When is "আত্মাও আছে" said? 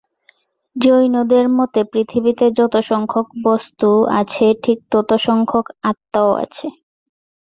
5.83-6.67